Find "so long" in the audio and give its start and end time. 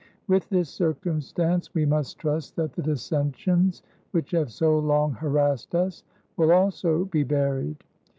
4.51-5.11